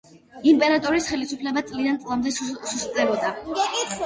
[0.51, 3.33] იმპერატორის ხელისუფლება წლიდან წლამდე სუსტდებოდა.